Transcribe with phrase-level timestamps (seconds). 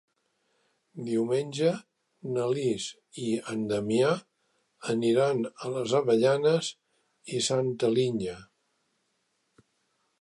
[1.09, 1.73] Diumenge
[2.37, 2.87] na Lis
[3.25, 4.15] i en Damià
[4.95, 6.73] aniran a les Avellanes
[7.37, 8.39] i Santa Linya.